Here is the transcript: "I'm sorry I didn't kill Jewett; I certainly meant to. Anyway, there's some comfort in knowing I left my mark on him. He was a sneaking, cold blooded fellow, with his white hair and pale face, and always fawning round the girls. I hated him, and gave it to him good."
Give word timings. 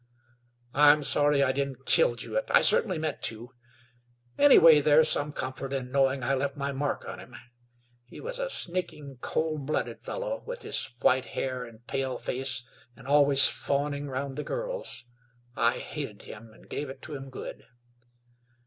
"I'm 0.73 1.03
sorry 1.03 1.43
I 1.43 1.51
didn't 1.51 1.85
kill 1.85 2.15
Jewett; 2.15 2.45
I 2.49 2.61
certainly 2.63 2.97
meant 2.97 3.21
to. 3.25 3.51
Anyway, 4.35 4.81
there's 4.81 5.07
some 5.07 5.31
comfort 5.31 5.71
in 5.73 5.91
knowing 5.91 6.23
I 6.23 6.33
left 6.33 6.57
my 6.57 6.71
mark 6.71 7.07
on 7.07 7.19
him. 7.19 7.35
He 8.07 8.19
was 8.19 8.39
a 8.39 8.49
sneaking, 8.49 9.19
cold 9.21 9.67
blooded 9.67 10.01
fellow, 10.01 10.41
with 10.43 10.63
his 10.63 10.89
white 11.01 11.25
hair 11.25 11.63
and 11.63 11.85
pale 11.85 12.17
face, 12.17 12.67
and 12.95 13.05
always 13.05 13.45
fawning 13.47 14.09
round 14.09 14.37
the 14.39 14.43
girls. 14.43 15.05
I 15.55 15.77
hated 15.77 16.23
him, 16.23 16.51
and 16.51 16.67
gave 16.67 16.89
it 16.89 17.03
to 17.03 17.13
him 17.13 17.29
good." 17.29 17.65